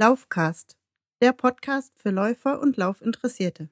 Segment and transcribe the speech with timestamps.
[0.00, 0.76] Laufcast,
[1.20, 3.68] der Podcast für Läufer und Laufinteressierte.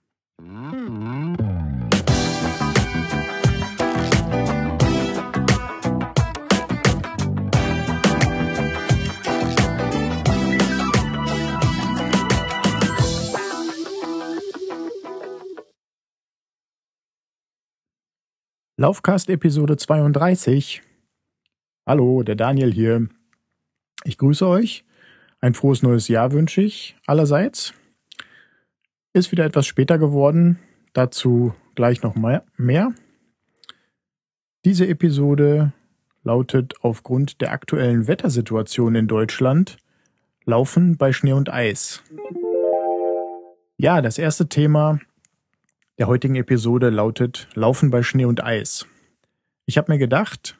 [18.77, 20.83] Laufcast Episode 32.
[21.87, 23.09] Hallo, der Daniel hier.
[24.03, 24.85] Ich grüße euch.
[25.41, 27.75] Ein frohes neues Jahr wünsche ich allerseits.
[29.13, 30.59] Ist wieder etwas später geworden.
[30.93, 32.95] Dazu gleich noch mehr.
[34.65, 35.73] Diese Episode
[36.23, 39.77] lautet aufgrund der aktuellen Wettersituation in Deutschland
[40.45, 42.03] Laufen bei Schnee und Eis.
[43.79, 45.01] Ja, das erste Thema
[45.99, 48.87] der heutigen Episode lautet Laufen bei Schnee und Eis.
[49.67, 50.59] Ich habe mir gedacht,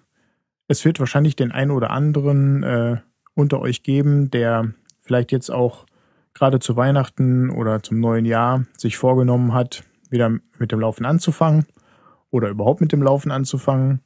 [0.69, 2.97] es wird wahrscheinlich den einen oder anderen äh,
[3.37, 5.87] unter euch geben, der vielleicht jetzt auch
[6.35, 11.67] gerade zu Weihnachten oder zum neuen Jahr sich vorgenommen hat, wieder mit dem Laufen anzufangen
[12.31, 14.01] oder überhaupt mit dem Laufen anzufangen,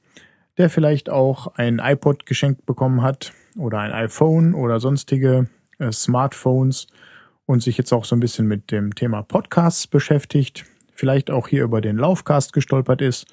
[0.59, 6.89] der vielleicht auch ein iPod geschenkt bekommen hat oder ein iPhone oder sonstige äh, Smartphones
[7.47, 10.67] und sich jetzt auch so ein bisschen mit dem Thema Podcasts beschäftigt
[11.01, 13.27] vielleicht auch hier über den Laufcast gestolpert ist.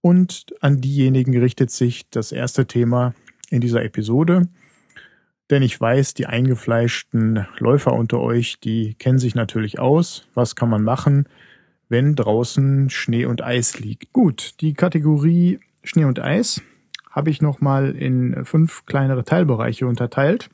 [0.00, 3.14] Und an diejenigen richtet sich das erste Thema
[3.50, 4.48] in dieser Episode.
[5.50, 10.26] Denn ich weiß, die eingefleischten Läufer unter euch, die kennen sich natürlich aus.
[10.34, 11.28] Was kann man machen,
[11.88, 14.12] wenn draußen Schnee und Eis liegt?
[14.12, 16.62] Gut, die Kategorie Schnee und Eis
[17.10, 20.48] habe ich nochmal in fünf kleinere Teilbereiche unterteilt.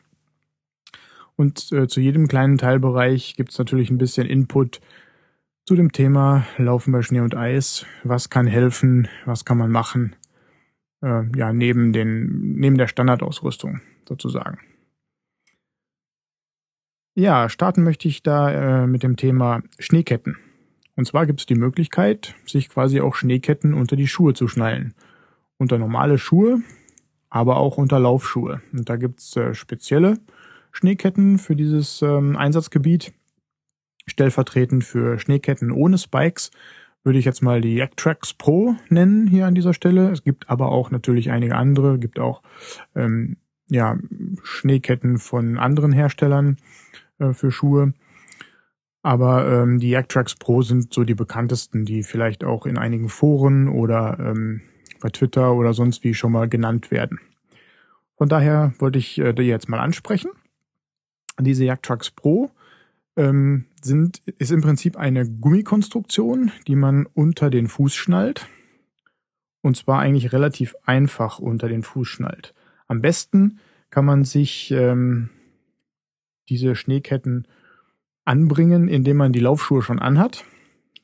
[1.37, 4.81] Und äh, zu jedem kleinen Teilbereich gibt es natürlich ein bisschen Input
[5.65, 7.87] zu dem Thema Laufen bei Schnee und Eis.
[8.03, 9.09] Was kann helfen?
[9.25, 10.17] Was kann man machen?
[11.01, 14.59] Äh, ja, neben den, neben der Standardausrüstung sozusagen.
[17.15, 20.37] Ja, starten möchte ich da äh, mit dem Thema Schneeketten.
[20.97, 24.95] Und zwar gibt es die Möglichkeit, sich quasi auch Schneeketten unter die Schuhe zu schnallen.
[25.59, 26.63] Unter normale Schuhe,
[27.29, 28.63] aber auch unter Laufschuhe.
[28.73, 30.19] Und da gibt's äh, spezielle
[30.73, 33.13] Schneeketten für dieses ähm, Einsatzgebiet
[34.07, 36.51] stellvertretend für Schneeketten ohne Spikes
[37.03, 40.11] würde ich jetzt mal die Yaktrax Pro nennen hier an dieser Stelle.
[40.11, 42.43] Es gibt aber auch natürlich einige andere, gibt auch
[42.95, 43.39] ähm,
[43.69, 43.97] ja,
[44.43, 46.59] Schneeketten von anderen Herstellern
[47.21, 47.95] äh, für Schuhe.
[49.03, 53.69] Aber ähm, die Yaktrax Pro sind so die bekanntesten, die vielleicht auch in einigen Foren
[53.69, 54.63] oder ähm,
[55.01, 57.19] bei Twitter oder sonst wie schon mal genannt werden.
[58.17, 60.31] Von daher wollte ich äh, die jetzt mal ansprechen.
[61.39, 62.51] Diese Yaktrax Pro
[63.17, 68.47] ähm, sind, ist im Prinzip eine Gummikonstruktion, die man unter den Fuß schnallt.
[69.63, 72.55] Und zwar eigentlich relativ einfach unter den Fuß schnallt.
[72.89, 73.59] Am besten
[73.91, 75.31] kann man sich ähm,
[76.51, 77.47] diese Schneeketten
[78.25, 80.45] anbringen, indem man die Laufschuhe schon anhat.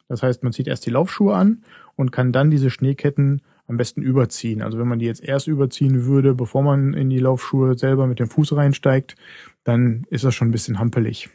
[0.08, 1.62] Das heißt, man zieht erst die Laufschuhe an
[1.96, 4.62] und kann dann diese Schneeketten am besten überziehen.
[4.62, 8.20] Also wenn man die jetzt erst überziehen würde, bevor man in die Laufschuhe selber mit
[8.20, 9.16] dem Fuß reinsteigt,
[9.64, 11.30] dann ist das schon ein bisschen hampelig.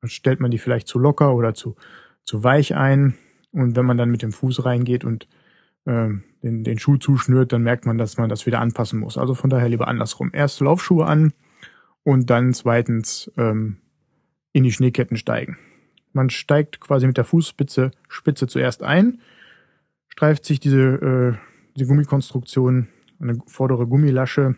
[0.00, 1.76] Dann stellt man die vielleicht zu locker oder zu,
[2.24, 3.14] zu weich ein.
[3.52, 5.28] Und wenn man dann mit dem Fuß reingeht und
[5.86, 6.08] äh,
[6.42, 9.16] den, den Schuh zuschnürt, dann merkt man, dass man das wieder anpassen muss.
[9.16, 10.30] Also von daher lieber andersrum.
[10.34, 11.32] Erst Laufschuhe an
[12.04, 13.78] und dann zweitens ähm,
[14.52, 15.58] in die Schneeketten steigen.
[16.12, 19.20] Man steigt quasi mit der Fußspitze Spitze zuerst ein,
[20.08, 21.34] streift sich diese, äh,
[21.76, 22.88] diese Gummikonstruktion,
[23.20, 24.56] eine vordere Gummilasche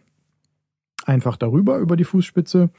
[1.07, 2.71] einfach darüber, über die Fußspitze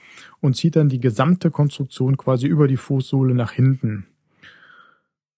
[0.41, 4.07] und zieht dann die gesamte Konstruktion quasi über die Fußsohle nach hinten.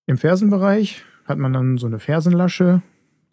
[0.05, 2.81] Im Fersenbereich hat man dann so eine Fersenlasche,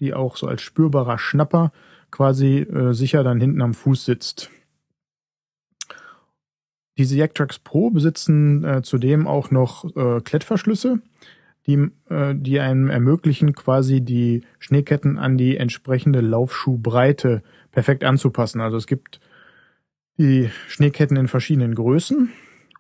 [0.01, 1.71] die auch so als spürbarer Schnapper
[2.11, 4.51] quasi äh, sicher dann hinten am Fuß sitzt.
[6.97, 11.01] Diese Jactrax Pro besitzen äh, zudem auch noch äh, Klettverschlüsse,
[11.67, 17.43] die, äh, die einem ermöglichen, quasi die Schneeketten an die entsprechende Laufschuhbreite
[17.73, 18.61] perfekt anzupassen.
[18.61, 19.21] Also es gibt
[20.19, 22.31] die Schneeketten in verschiedenen Größen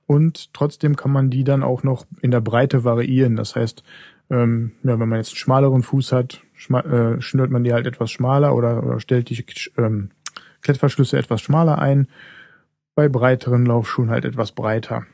[0.06, 3.34] und trotzdem kann man die dann auch noch in der Breite variieren.
[3.36, 3.82] Das heißt,
[4.30, 8.10] ähm, ja, wenn man jetzt einen schmaleren Fuß hat, äh, schnürt man die halt etwas
[8.10, 9.44] schmaler oder, oder stellt die
[9.76, 10.10] ähm,
[10.62, 12.08] Klettverschlüsse etwas schmaler ein.
[12.94, 15.06] Bei breiteren Laufschuhen halt etwas breiter.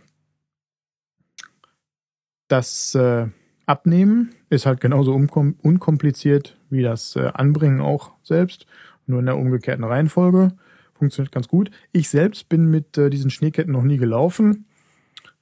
[2.49, 3.29] Das äh,
[3.67, 8.67] Abnehmen ist halt genauso unkompliziert wie das äh, Anbringen auch selbst,
[9.07, 10.53] nur in der umgekehrten Reihenfolge
[11.01, 11.71] funktioniert ganz gut.
[11.93, 14.67] Ich selbst bin mit äh, diesen Schneeketten noch nie gelaufen,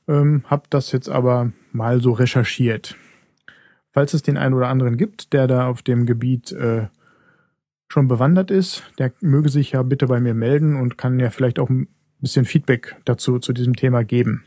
[0.07, 2.97] ähm, habe das jetzt aber mal so recherchiert.
[3.91, 6.87] Falls es den einen oder anderen gibt, der da auf dem Gebiet äh,
[7.89, 11.59] schon bewandert ist, der möge sich ja bitte bei mir melden und kann ja vielleicht
[11.59, 11.71] auch
[12.21, 14.45] bisschen Feedback dazu zu diesem Thema geben.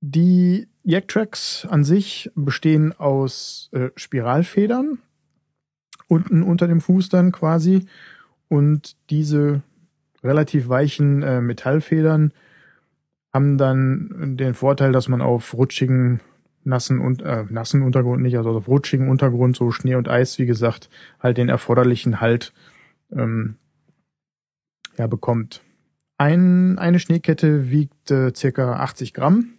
[0.00, 4.98] Die Jacktracks an sich bestehen aus äh, Spiralfedern,
[6.08, 7.86] unten unter dem Fuß dann quasi.
[8.48, 9.62] Und diese
[10.22, 12.32] relativ weichen äh, Metallfedern
[13.32, 16.20] haben dann den Vorteil, dass man auf rutschigen,
[16.64, 20.46] nassen und äh, nassen Untergrund nicht, also auf rutschigen Untergrund, so Schnee und Eis, wie
[20.46, 22.52] gesagt, halt den erforderlichen Halt
[23.12, 23.56] ähm,
[24.96, 25.62] ja, bekommt.
[26.18, 29.54] Ein, eine Schneekette wiegt äh, circa 80 Gramm.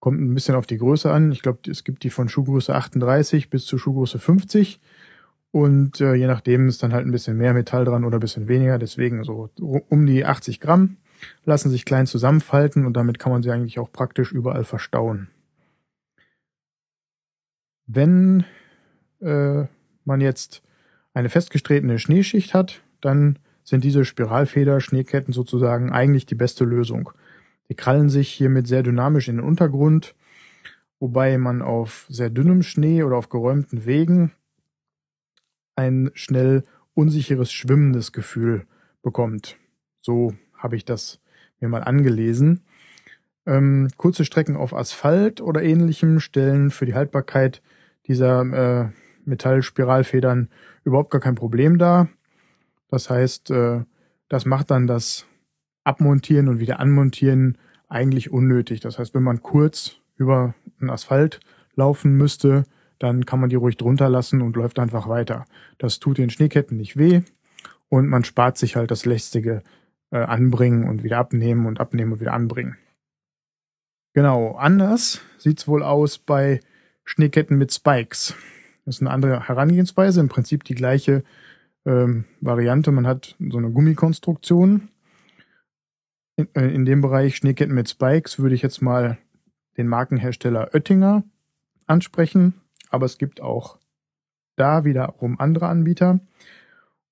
[0.00, 1.32] Kommt ein bisschen auf die Größe an.
[1.32, 4.80] Ich glaube, es gibt die von Schuhgröße 38 bis zu Schuhgröße 50.
[5.52, 8.48] Und äh, je nachdem ist dann halt ein bisschen mehr Metall dran oder ein bisschen
[8.48, 8.78] weniger.
[8.78, 10.96] Deswegen so um die 80 Gramm
[11.44, 15.28] lassen sich klein zusammenfalten und damit kann man sie eigentlich auch praktisch überall verstauen.
[17.86, 18.44] Wenn
[19.20, 19.64] äh,
[20.04, 20.62] man jetzt
[21.12, 23.38] eine festgestrebene Schneeschicht hat, dann
[23.70, 27.10] sind diese Spiralfeder-Schneeketten sozusagen eigentlich die beste Lösung.
[27.68, 30.16] Die krallen sich hiermit sehr dynamisch in den Untergrund,
[30.98, 34.32] wobei man auf sehr dünnem Schnee oder auf geräumten Wegen
[35.76, 36.64] ein schnell
[36.94, 38.66] unsicheres, schwimmendes Gefühl
[39.02, 39.56] bekommt.
[40.02, 41.20] So habe ich das
[41.60, 42.62] mir mal angelesen.
[43.46, 47.62] Ähm, kurze Strecken auf Asphalt oder ähnlichem stellen für die Haltbarkeit
[48.08, 48.88] dieser äh,
[49.24, 50.48] Metallspiralfedern
[50.82, 52.08] überhaupt gar kein Problem dar.
[52.90, 53.84] Das heißt, äh,
[54.28, 55.26] das macht dann das
[55.84, 57.58] Abmontieren und wieder Anmontieren
[57.88, 58.80] eigentlich unnötig.
[58.80, 61.40] Das heißt, wenn man kurz über einen Asphalt
[61.74, 62.64] laufen müsste,
[62.98, 65.46] dann kann man die ruhig drunter lassen und läuft einfach weiter.
[65.78, 67.22] Das tut den Schneeketten nicht weh
[67.88, 69.62] und man spart sich halt das lästige
[70.10, 72.76] äh, Anbringen und wieder abnehmen und abnehmen und wieder anbringen.
[74.12, 76.60] Genau, anders sieht's wohl aus bei
[77.04, 78.34] Schneeketten mit Spikes.
[78.84, 81.22] Das ist eine andere Herangehensweise, im Prinzip die gleiche
[81.84, 82.92] ähm, Variante.
[82.92, 84.88] Man hat so eine Gummikonstruktion.
[86.36, 89.18] In, äh, in dem Bereich Schneeketten mit Spikes würde ich jetzt mal
[89.76, 91.24] den Markenhersteller Oettinger
[91.86, 92.54] ansprechen
[92.90, 93.78] aber es gibt auch
[94.56, 96.20] da wiederum andere Anbieter.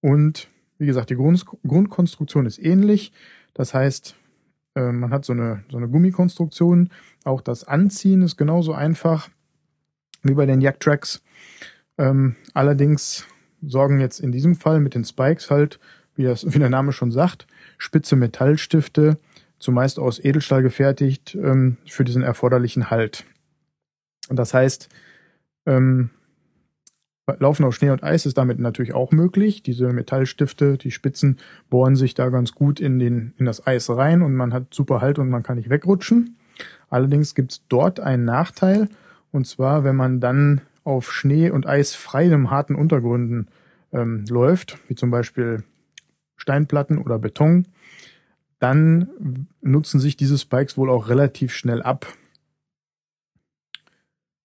[0.01, 3.13] Und wie gesagt, die Grund Grundkonstruktion ist ähnlich.
[3.55, 4.17] Das heißt,
[4.75, 6.91] äh, man hat so eine, so eine Gummikonstruktion.
[7.25, 9.31] Auch das Anziehen ist genauso einfach
[10.23, 11.23] wie bei den Jacktracks.
[11.97, 13.27] Ähm, allerdings
[13.63, 15.79] sorgen jetzt in diesem Fall mit den Spikes halt,
[16.15, 17.47] wie, das, wie der Name schon sagt,
[17.79, 19.19] spitze Metallstifte,
[19.59, 23.25] zumeist aus Edelstahl gefertigt, ähm, für diesen erforderlichen Halt.
[24.29, 24.89] Und das heißt,
[25.67, 26.11] ähm,
[27.39, 29.63] Laufen auf Schnee und Eis ist damit natürlich auch möglich.
[29.63, 31.39] Diese Metallstifte, die Spitzen
[31.69, 35.01] bohren sich da ganz gut in, den, in das Eis rein und man hat super
[35.03, 36.37] Halt und man kann nicht wegrutschen.
[36.89, 38.89] Allerdings gibt's dort einen Nachteil
[39.31, 43.49] und zwar, wenn man dann auf Schnee und Eis freiem harten Untergründen
[43.93, 45.63] ähm, läuft, wie zum Beispiel
[46.37, 47.67] Steinplatten oder Beton,
[48.59, 52.07] dann nutzen sich diese Spikes wohl auch relativ schnell ab.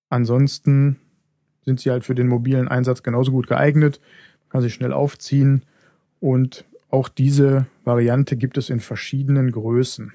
[0.09, 0.99] Ansonsten
[1.63, 4.01] sind sie halt für den mobilen Einsatz genauso gut geeignet.
[4.41, 5.63] Man kann sie schnell aufziehen
[6.19, 10.13] und auch diese Variante gibt es in verschiedenen Größen.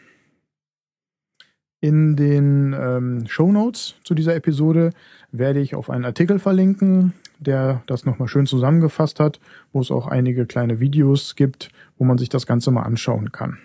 [1.80, 4.90] In den ähm, Show Notes zu dieser Episode
[5.30, 9.38] werde ich auf einen Artikel verlinken, der das nochmal schön zusammengefasst hat,
[9.72, 13.58] wo es auch einige kleine Videos gibt, wo man sich das Ganze mal anschauen kann.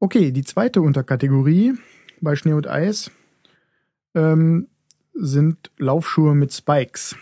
[0.00, 1.74] Okay, die zweite Unterkategorie
[2.20, 3.12] bei Schnee und Eis
[4.14, 4.66] ähm,
[5.14, 7.16] sind Laufschuhe mit Spikes.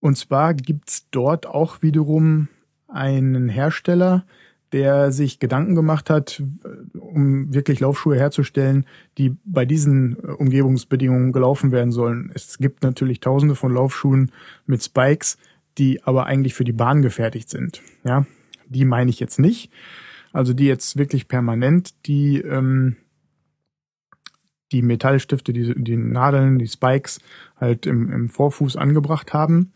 [0.00, 2.48] Und zwar gibt's dort auch wiederum
[2.88, 4.24] einen Hersteller,
[4.72, 6.42] der sich Gedanken gemacht hat,
[6.94, 8.86] um wirklich Laufschuhe herzustellen,
[9.18, 12.30] die bei diesen äh, Umgebungsbedingungen gelaufen werden sollen.
[12.34, 14.30] Es gibt natürlich tausende von Laufschuhen
[14.66, 15.38] mit Spikes,
[15.78, 17.82] die aber eigentlich für die Bahn gefertigt sind.
[18.04, 18.26] Ja,
[18.68, 19.72] die meine ich jetzt nicht.
[20.32, 22.96] Also die jetzt wirklich permanent die ähm,
[24.72, 27.20] die Metallstifte, die, die Nadeln, die Spikes
[27.56, 29.72] halt im, im Vorfuß angebracht haben,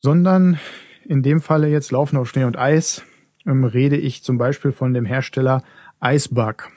[0.00, 0.58] sondern
[1.04, 3.02] in dem Falle jetzt laufen auf Schnee und Eis,
[3.46, 5.62] ähm, rede ich zum Beispiel von dem Hersteller
[6.02, 6.70] Icebug.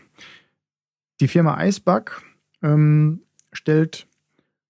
[1.19, 2.21] Die Firma Icebug
[2.61, 3.21] ähm,
[3.51, 4.07] stellt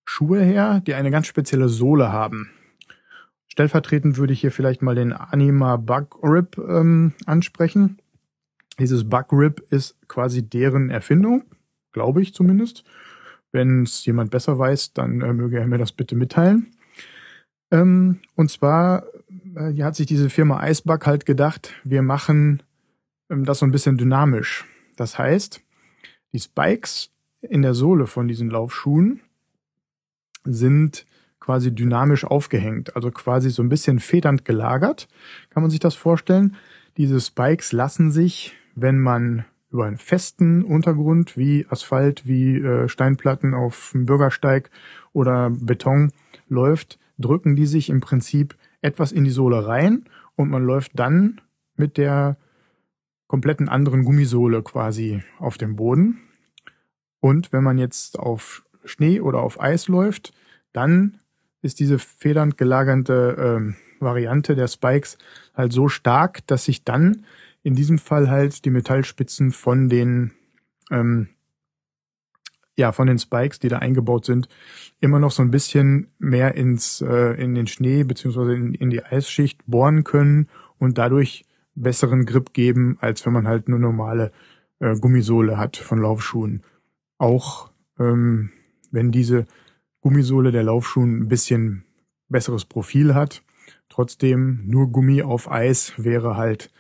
[0.06, 2.50] Schuhe her, die eine ganz spezielle Sohle haben.
[3.48, 8.00] Stellvertretend würde ich hier vielleicht mal den Anima Bug Rip ähm, ansprechen.
[8.80, 11.44] Dieses Bug Rip ist quasi deren Erfindung
[11.92, 12.84] glaube ich zumindest.
[13.52, 16.68] Wenn es jemand besser weiß, dann äh, möge er mir das bitte mitteilen.
[17.72, 19.04] Ähm, und zwar
[19.60, 22.64] äh, hat sich diese Firma Icebug halt gedacht, wir machen
[23.30, 24.66] ähm, das so ein bisschen dynamisch.
[24.96, 25.62] Das heißt,
[26.34, 27.12] die Spikes
[27.42, 29.22] in der Sohle von diesen Laufschuhen
[30.44, 31.06] sind
[31.40, 35.08] quasi dynamisch aufgehängt, also quasi so ein bisschen federnd gelagert,
[35.50, 36.56] kann man sich das vorstellen.
[36.98, 43.54] Diese Spikes lassen sich, wenn man über einen festen Untergrund wie Asphalt, wie äh, Steinplatten
[43.54, 44.70] auf dem Bürgersteig
[45.14, 46.12] oder Beton
[46.48, 50.06] läuft, drücken die sich im Prinzip etwas in die Sohle rein
[50.36, 51.42] und man läuft dann
[51.76, 52.38] mit der
[53.28, 56.20] kompletten anderen Gummisohle quasi auf dem Boden.
[57.20, 60.34] Und wenn man jetzt auf Schnee oder auf Eis läuft,
[60.74, 61.20] dann
[61.62, 65.18] ist diese federnd gelagerte ähm, Variante der Spikes
[65.54, 67.26] halt so stark, dass sich dann
[67.62, 70.32] in diesem Fall halt die Metallspitzen von den
[70.90, 71.30] ähm,
[72.80, 74.50] ja von den Spikes, die da eingebaut sind,
[75.00, 79.04] immer noch so ein bisschen mehr ins äh, in den Schnee beziehungsweise in, in die
[79.04, 81.46] Eisschicht bohren können und dadurch
[81.76, 84.32] besseren Grip geben, als wenn man halt nur normale
[84.80, 86.64] äh, Gummisohle hat von Laufschuhen.
[87.18, 88.52] Auch ähm,
[88.92, 89.46] wenn diese
[90.02, 91.84] Gummisohle der Laufschuhen ein bisschen
[92.30, 93.44] besseres Profil hat,
[93.90, 96.72] trotzdem nur Gummi auf Eis wäre halt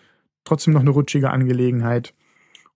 [0.43, 2.13] trotzdem noch eine rutschige Angelegenheit.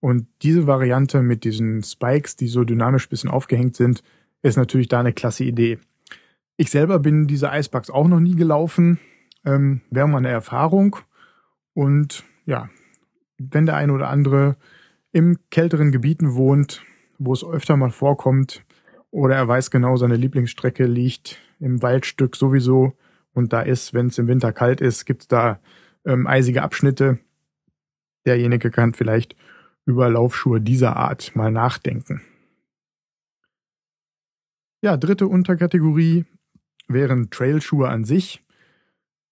[0.04, 4.04] Und diese Variante mit diesen Spikes, die so dynamisch bisschen aufgehängt sind,
[4.42, 5.80] ist natürlich da eine klasse Idee.
[6.58, 9.00] Ich selber bin diese Eisbugs auch noch nie gelaufen.
[9.46, 10.98] Ähm, Wäre mal eine Erfahrung.
[11.74, 12.70] Und ja,
[13.38, 14.58] wenn der eine oder andere
[15.14, 16.84] im kälteren Gebieten wohnt,
[17.18, 18.66] wo es öfter mal vorkommt,
[19.10, 22.92] oder er weiß genau, seine Lieblingsstrecke liegt im Waldstück sowieso
[23.32, 25.62] und da ist, wenn es im Winter kalt ist, gibt es da
[26.06, 27.20] ähm, eisige Abschnitte.
[28.26, 29.38] Derjenige kann vielleicht
[29.86, 32.22] über Laufschuhe dieser Art mal nachdenken.
[34.82, 36.26] Ja, dritte Unterkategorie
[36.88, 38.44] wären Trailschuhe an sich.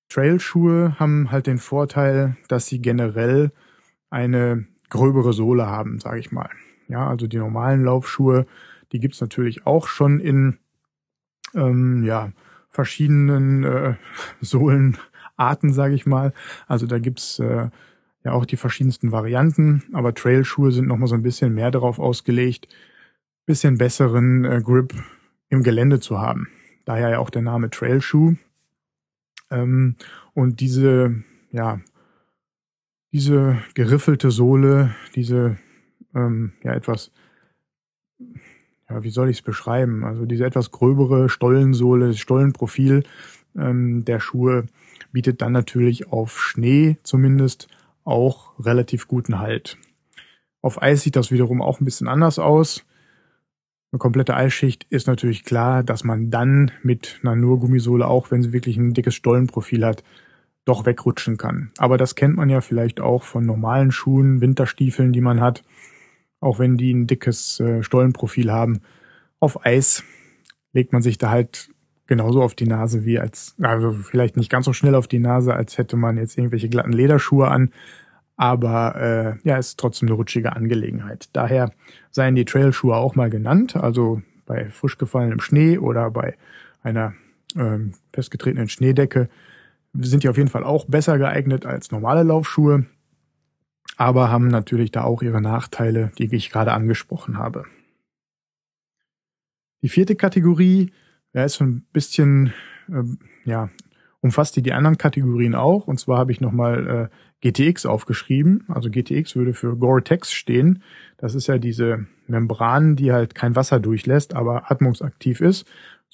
[0.10, 3.51] Trailschuhe haben halt den Vorteil, dass sie generell
[4.10, 6.50] eine gröbere Sohle haben, sage ich mal.
[6.88, 8.46] Ja, also die normalen Laufschuhe,
[8.91, 10.58] die gibt's natürlich auch schon in
[11.53, 12.31] ähm, ja,
[12.70, 13.96] verschiedenen äh,
[14.41, 16.34] Sohlenarten, sage ich mal.
[16.67, 17.70] Also da gibt's äh,
[18.24, 22.68] ja auch die verschiedensten Varianten, aber Trailschuhe sind nochmal so ein bisschen mehr darauf ausgelegt,
[23.46, 24.94] bisschen besseren äh, Grip
[25.50, 26.48] im Gelände zu haben.
[26.86, 28.36] Daher ja auch der Name Trailschuh.
[29.50, 29.96] Ähm,
[30.34, 31.16] und diese,
[31.51, 31.82] ja,
[33.12, 35.58] diese geriffelte Sohle, diese,
[36.16, 37.12] ähm, ja, etwas,
[38.90, 40.06] ja, wie soll ich es beschreiben?
[40.06, 43.04] Also diese etwas gröbere Stollensohle, Stollenprofil
[43.58, 44.68] ähm, der Schuhe
[45.12, 47.68] bietet dann natürlich auf Schnee zumindest
[48.12, 49.77] auch relativ guten Halt.
[50.62, 52.86] Auf Eis sieht das wiederum auch ein bisschen anders aus.
[53.91, 58.53] Eine komplette Eisschicht ist natürlich klar, dass man dann mit einer Nur-Gummisohle, auch wenn sie
[58.53, 60.03] wirklich ein dickes Stollenprofil hat,
[60.65, 61.72] doch wegrutschen kann.
[61.77, 65.63] Aber das kennt man ja vielleicht auch von normalen Schuhen, Winterstiefeln, die man hat,
[66.39, 68.82] auch wenn die ein dickes äh, Stollenprofil haben.
[69.39, 70.03] Auf Eis
[70.74, 71.70] legt man sich da halt
[72.12, 75.53] genauso auf die Nase wie als, also vielleicht nicht ganz so schnell auf die Nase,
[75.53, 77.72] als hätte man jetzt irgendwelche glatten Lederschuhe an,
[78.36, 81.30] aber äh, ja, ist trotzdem eine rutschige Angelegenheit.
[81.32, 81.72] Daher
[82.10, 86.36] seien die Trailschuhe auch mal genannt, also bei frisch gefallenem Schnee oder bei
[86.84, 87.13] einer
[87.56, 89.30] ähm, festgetretenen Schneedecke
[89.94, 92.88] sind die auf jeden Fall auch besser geeignet als normale Laufschuhe,
[93.96, 97.63] aber haben natürlich da auch ihre Nachteile, die ich gerade angesprochen habe.
[99.82, 100.91] Die vierte Kategorie
[101.34, 102.54] ja, ist so ein bisschen
[102.90, 103.70] ähm, ja,
[104.22, 105.88] umfasst die die anderen Kategorien auch.
[105.88, 107.10] Und zwar habe ich nochmal
[107.44, 108.66] äh, GTX aufgeschrieben.
[108.68, 110.84] Also GTX würde für Gore-Tex stehen.
[111.18, 115.66] Das ist ja diese Membran, die halt kein Wasser durchlässt, aber atmungsaktiv ist.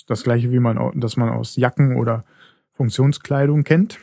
[0.07, 2.23] Das gleiche wie man, das man aus Jacken oder
[2.73, 3.99] Funktionskleidung kennt.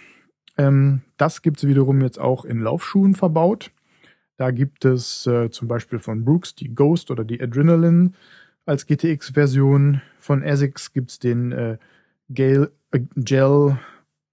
[0.59, 3.71] Ähm, das gibt's wiederum jetzt auch in Laufschuhen verbaut.
[4.37, 8.13] Da gibt es äh, zum Beispiel von Brooks die Ghost oder die Adrenaline
[8.67, 10.01] als GTX-Version.
[10.19, 11.79] Von Essex gibt's den äh,
[12.33, 13.79] Gale, äh, Gel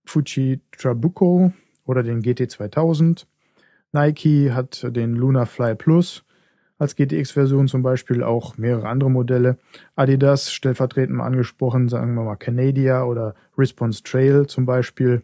[0.06, 1.54] Fuji Trabuco
[1.86, 3.26] oder den GT2000.
[3.92, 6.24] Nike hat den Luna Fly Plus
[6.82, 9.60] als GTX-Version zum Beispiel, auch mehrere andere Modelle.
[9.96, 15.22] Adidas, stellvertretend mal angesprochen, sagen wir mal Canadia oder Response Trail zum Beispiel.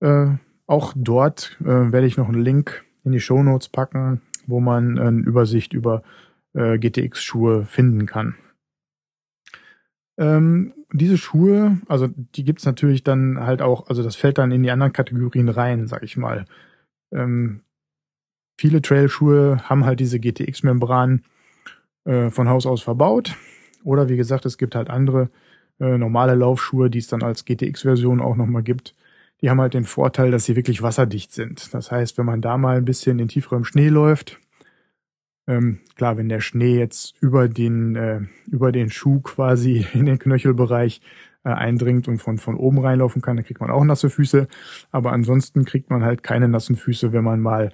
[0.00, 0.36] Äh,
[0.68, 4.98] auch dort äh, werde ich noch einen Link in die Show Notes packen, wo man
[4.98, 6.04] eine Übersicht über
[6.56, 8.34] äh, GTX-Schuhe finden kann.
[10.18, 14.62] Ähm, diese Schuhe, also die gibt's natürlich dann halt auch, also das fällt dann in
[14.62, 16.46] die anderen Kategorien rein, sag ich mal.
[17.12, 17.60] Ähm,
[18.58, 21.22] viele Trailschuhe haben halt diese GTX-Membran
[22.04, 23.36] äh, von Haus aus verbaut.
[23.84, 25.30] Oder wie gesagt, es gibt halt andere
[25.78, 28.94] äh, normale Laufschuhe, die es dann als GTX-Version auch nochmal gibt.
[29.42, 31.74] Die haben halt den Vorteil, dass sie wirklich wasserdicht sind.
[31.74, 34.40] Das heißt, wenn man da mal ein bisschen in tieferem Schnee läuft,
[35.46, 40.18] ähm, klar, wenn der Schnee jetzt über den, äh, über den Schuh quasi in den
[40.18, 41.00] Knöchelbereich
[41.44, 44.48] äh, eindringt und von, von oben reinlaufen kann, dann kriegt man auch nasse Füße.
[44.90, 47.72] Aber ansonsten kriegt man halt keine nassen Füße, wenn man mal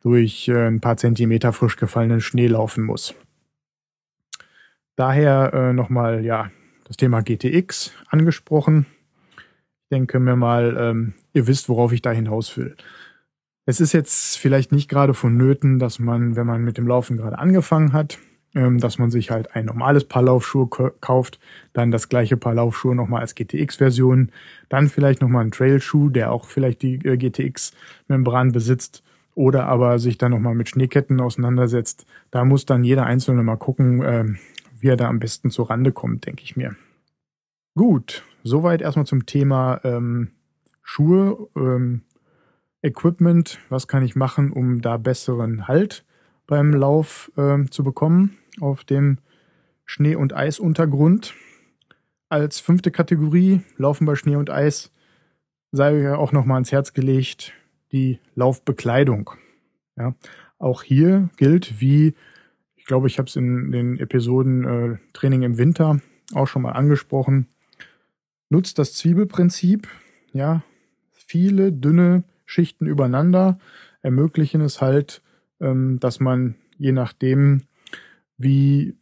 [0.00, 3.14] durch äh, ein paar Zentimeter frisch gefallenen Schnee laufen muss.
[4.96, 6.50] Daher äh, nochmal ja
[6.84, 8.86] das Thema GTX angesprochen.
[9.36, 12.76] Ich denke mir mal, ähm, ihr wisst, worauf ich da hinaus will.
[13.66, 17.38] Es ist jetzt vielleicht nicht gerade vonnöten, dass man, wenn man mit dem Laufen gerade
[17.38, 18.18] angefangen hat,
[18.54, 20.68] ähm, dass man sich halt ein normales Paar Laufschuhe
[21.00, 21.40] kauft,
[21.72, 24.30] dann das gleiche Paar Laufschuhe nochmal als GTX-Version,
[24.68, 29.02] dann vielleicht nochmal einen Trailschuh, der auch vielleicht die äh, GTX-Membran besitzt
[29.34, 32.06] oder aber sich dann nochmal mit Schneeketten auseinandersetzt.
[32.30, 34.24] Da muss dann jeder Einzelne mal gucken, äh,
[34.78, 36.76] wie er da am besten zur Rande kommt, denke ich mir.
[37.74, 40.30] Gut, soweit erstmal zum Thema ähm,
[40.82, 42.02] Schuhe, ähm,
[42.84, 43.58] Equipment.
[43.70, 46.04] Was kann ich machen, um da besseren Halt
[46.46, 49.18] beim Lauf äh, zu bekommen auf dem
[49.86, 51.34] Schnee- und Eisuntergrund?
[52.28, 54.92] Als fünfte Kategorie Laufen bei Schnee und Eis
[55.72, 57.52] sei ja auch nochmal ans Herz gelegt
[57.90, 59.30] die Laufbekleidung.
[59.96, 60.14] Ja,
[60.58, 62.14] auch hier gilt, wie
[62.76, 66.00] ich glaube, ich habe es in den Episoden äh, Training im Winter
[66.34, 67.46] auch schon mal angesprochen.
[68.50, 69.88] Nutzt das Zwiebelprinzip.
[70.32, 70.62] Ja,
[71.12, 73.58] viele dünne Schichten übereinander
[74.02, 75.22] ermöglichen es halt,
[75.60, 77.62] ähm, dass man je nachdem,
[78.36, 78.96] wie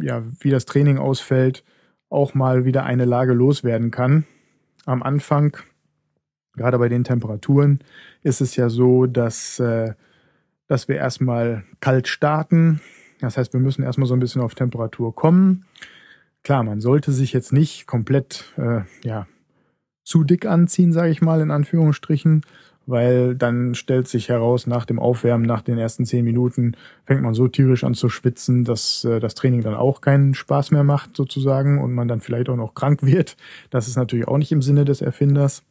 [0.00, 1.64] ja wie das Training ausfällt,
[2.08, 4.24] auch mal wieder eine Lage loswerden kann.
[4.86, 5.56] Am Anfang
[6.58, 7.80] gerade bei den Temperaturen
[8.22, 9.94] ist es ja so, dass, äh,
[10.66, 12.80] dass wir erstmal kalt starten.
[13.20, 15.64] Das heißt, wir müssen erstmal so ein bisschen auf Temperatur kommen.
[16.42, 19.26] Klar, man sollte sich jetzt nicht komplett äh, ja,
[20.04, 22.42] zu dick anziehen, sage ich mal in Anführungsstrichen,
[22.88, 26.74] weil dann stellt sich heraus, nach dem Aufwärmen, nach den ersten zehn Minuten,
[27.04, 30.70] fängt man so tierisch an zu schwitzen, dass äh, das Training dann auch keinen Spaß
[30.70, 33.36] mehr macht sozusagen und man dann vielleicht auch noch krank wird.
[33.68, 35.64] Das ist natürlich auch nicht im Sinne des Erfinders.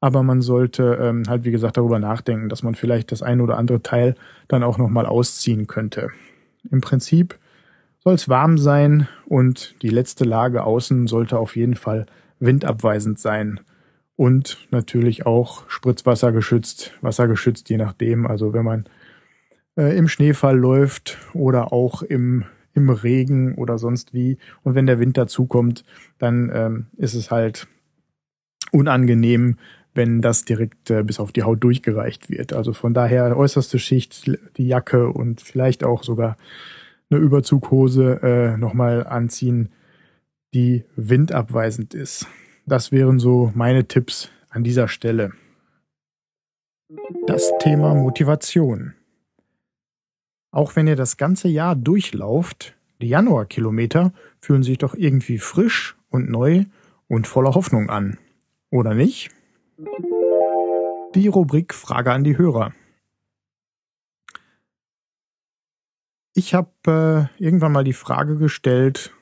[0.00, 3.58] Aber man sollte ähm, halt, wie gesagt, darüber nachdenken, dass man vielleicht das ein oder
[3.58, 4.14] andere Teil
[4.46, 6.08] dann auch nochmal ausziehen könnte.
[6.70, 7.38] Im Prinzip
[7.98, 12.06] soll es warm sein und die letzte Lage außen sollte auf jeden Fall
[12.40, 13.60] windabweisend sein.
[14.18, 18.26] Und natürlich auch Spritzwasser geschützt, wassergeschützt, je nachdem.
[18.26, 18.88] Also wenn man
[19.76, 24.36] äh, im Schneefall läuft oder auch im, im Regen oder sonst wie.
[24.64, 25.84] Und wenn der Wind dazukommt,
[26.18, 27.68] dann ähm, ist es halt
[28.72, 29.56] unangenehm,
[29.94, 32.52] wenn das direkt äh, bis auf die Haut durchgereicht wird.
[32.52, 36.36] Also von daher äußerste Schicht, die Jacke und vielleicht auch sogar
[37.08, 39.68] eine Überzughose äh, nochmal anziehen,
[40.54, 42.26] die windabweisend ist.
[42.68, 45.32] Das wären so meine Tipps an dieser Stelle.
[47.26, 48.92] Das Thema Motivation.
[50.50, 56.28] Auch wenn ihr das ganze Jahr durchlauft, die Januarkilometer fühlen sich doch irgendwie frisch und
[56.28, 56.66] neu
[57.06, 58.18] und voller Hoffnung an.
[58.70, 59.30] Oder nicht?
[61.14, 62.74] Die Rubrik Frage an die Hörer.
[66.34, 69.14] Ich habe äh, irgendwann mal die Frage gestellt,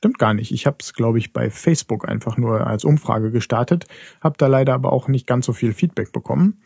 [0.00, 3.84] stimmt gar nicht, ich habe es, glaube ich, bei Facebook einfach nur als Umfrage gestartet,
[4.22, 6.62] habe da leider aber auch nicht ganz so viel Feedback bekommen.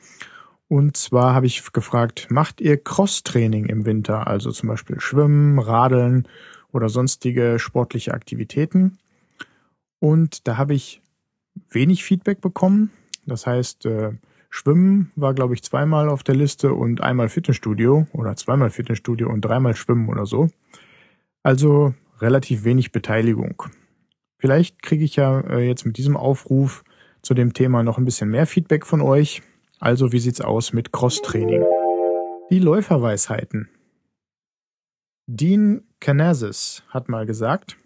[0.69, 6.29] Und zwar habe ich gefragt, macht ihr Cross-Training im Winter, also zum Beispiel Schwimmen, Radeln
[6.71, 8.99] oder sonstige sportliche Aktivitäten?
[9.99, 11.03] Und da habe ich
[11.71, 12.93] wenig Feedback bekommen.
[13.27, 14.13] Das heißt, äh,
[14.49, 19.41] Schwimmen war, glaube ich, zweimal auf der Liste und einmal Fitnessstudio oder zweimal Fitnessstudio und
[19.41, 20.51] dreimal Schwimmen oder so.
[21.43, 21.95] Also
[22.25, 23.63] relativ wenig Beteiligung.
[24.39, 26.83] Vielleicht kriege ich ja äh, jetzt mit diesem Aufruf
[27.23, 29.43] zu dem Thema noch ein bisschen mehr Feedback von euch.
[29.79, 31.65] Also wie sieht's aus mit Cross-Training?
[32.51, 33.69] Die Läuferweisheiten.
[35.27, 37.77] Dean Canazes hat mal gesagt,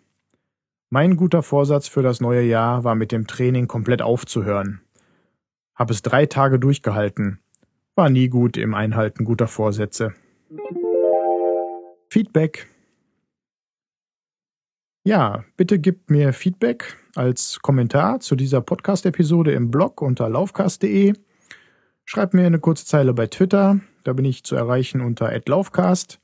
[0.90, 4.80] mein guter Vorsatz für das neue Jahr war mit dem Training komplett aufzuhören.
[5.74, 7.40] Hab es drei Tage durchgehalten.
[7.94, 10.14] War nie gut im Einhalten guter Vorsätze.
[12.10, 12.68] Feedback.
[15.08, 21.14] Ja, bitte gebt mir Feedback als Kommentar zu dieser Podcast-Episode im Blog unter laufcast.de.
[22.04, 26.20] Schreibt mir eine kurze Zeile bei Twitter, da bin ich zu erreichen unter @laufcast.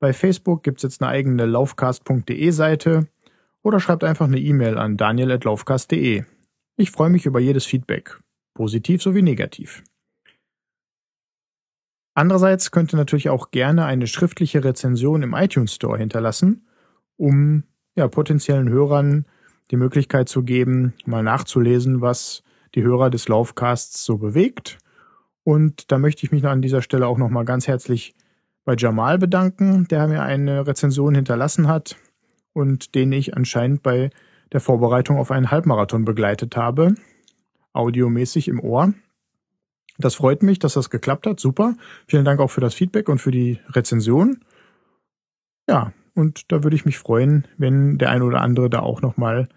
[0.00, 3.06] Bei Facebook gibt's jetzt eine eigene laufcast.de Seite
[3.62, 6.24] oder schreibt einfach eine E-Mail an daniel@laufcast.de.
[6.76, 8.18] Ich freue mich über jedes Feedback
[8.52, 9.84] positiv sowie negativ.
[12.14, 16.66] Andererseits könnt ihr natürlich auch gerne eine schriftliche Rezension im iTunes Store hinterlassen,
[17.16, 17.62] um
[17.94, 19.26] ja, potenziellen Hörern
[19.70, 22.42] die Möglichkeit zu geben, mal nachzulesen, was
[22.74, 24.78] die Hörer des Laufcasts so bewegt.
[25.42, 28.14] Und da möchte ich mich an dieser Stelle auch nochmal ganz herzlich
[28.64, 31.96] bei Jamal bedanken, der mir eine Rezension hinterlassen hat
[32.52, 34.10] und den ich anscheinend bei
[34.52, 36.94] der Vorbereitung auf einen Halbmarathon begleitet habe
[37.74, 38.94] audiomäßig im Ohr.
[39.98, 41.38] Das freut mich, dass das geklappt hat.
[41.38, 41.76] Super.
[42.06, 44.40] Vielen Dank auch für das Feedback und für die Rezension.
[45.68, 49.48] Ja, und da würde ich mich freuen, wenn der eine oder andere da auch nochmal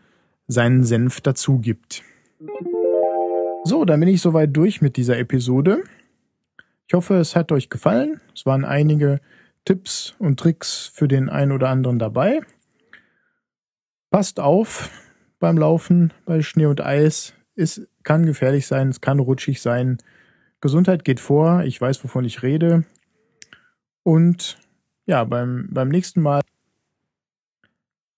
[0.48, 2.04] seinen Senf dazu gibt.
[3.64, 5.84] So, dann bin ich soweit durch mit dieser Episode.
[6.88, 8.22] Ich hoffe, es hat euch gefallen.
[8.34, 9.20] Es waren einige
[9.66, 12.42] Tipps und Tricks für den einen oder anderen dabei.
[14.10, 14.90] Passt auf
[15.40, 17.34] beim Laufen bei Schnee und Eis.
[17.56, 19.98] Es kann gefährlich sein, es kann rutschig sein.
[20.62, 21.64] Gesundheit geht vor.
[21.64, 22.86] Ich weiß, wovon ich rede.
[24.04, 24.58] Und
[25.06, 26.42] ja, beim, beim nächsten Mal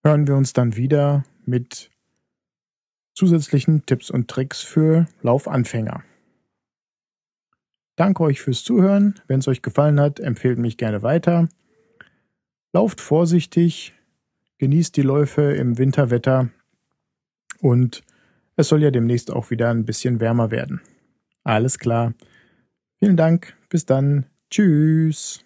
[0.03, 1.89] hören wir uns dann wieder mit
[3.13, 6.03] zusätzlichen Tipps und Tricks für Laufanfänger.
[7.95, 9.19] Danke euch fürs Zuhören.
[9.27, 11.49] Wenn es euch gefallen hat, empfehlt mich gerne weiter.
[12.71, 13.93] Lauft vorsichtig,
[14.57, 16.49] genießt die Läufe im Winterwetter
[17.59, 18.03] und
[18.55, 20.81] es soll ja demnächst auch wieder ein bisschen wärmer werden.
[21.43, 22.13] Alles klar.
[22.99, 23.55] Vielen Dank.
[23.69, 24.25] Bis dann.
[24.49, 25.43] Tschüss.